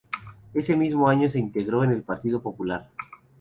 [0.55, 2.89] Ese mismo año se integró en el Partido Popular.